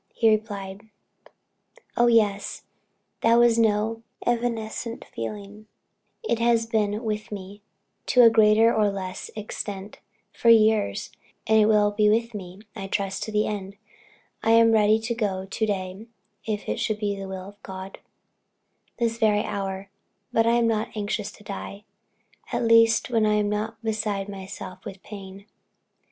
He 0.15 0.31
replied, 0.31 0.89
"Oh 1.95 2.07
yes; 2.07 2.63
that 3.21 3.35
was 3.35 3.59
no 3.59 4.01
evanescent 4.25 5.05
feeling. 5.13 5.67
It 6.27 6.39
has 6.39 6.65
been 6.65 7.03
with 7.03 7.31
me, 7.31 7.61
to 8.07 8.23
a 8.23 8.29
greater 8.31 8.73
or 8.73 8.89
less 8.89 9.29
extent, 9.35 9.99
for 10.33 10.49
years, 10.49 11.11
and 11.45 11.67
will 11.69 11.91
be 11.91 12.09
with 12.09 12.33
me, 12.33 12.61
I 12.75 12.87
trust, 12.87 13.21
to 13.25 13.31
the 13.31 13.45
end. 13.45 13.77
I 14.41 14.53
am 14.53 14.71
ready 14.71 14.97
to 15.01 15.13
go 15.13 15.45
to 15.45 15.65
day 15.67 16.07
if 16.47 16.67
it 16.67 16.79
should 16.79 16.97
be 16.97 17.15
the 17.15 17.27
will 17.27 17.47
of 17.49 17.61
God, 17.61 17.99
this 18.97 19.19
very 19.19 19.43
hour; 19.43 19.91
but 20.33 20.47
I 20.47 20.53
am 20.53 20.65
not 20.65 20.97
anxious 20.97 21.31
to 21.33 21.43
die 21.43 21.83
at 22.51 22.63
least 22.63 23.11
when 23.11 23.27
I 23.27 23.33
am 23.35 23.49
not 23.49 23.79
beside 23.83 24.27
myself 24.29 24.83
with 24.83 25.03
pain." 25.03 25.45